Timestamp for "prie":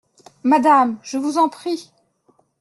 1.47-1.91